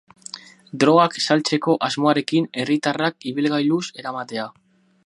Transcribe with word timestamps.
Drogak 0.83 1.17
saltzeko 1.27 1.75
asmoarekin, 1.89 2.49
herritarrak 2.63 3.31
ibilgailuz 3.35 3.85
eramatea. 4.03 4.53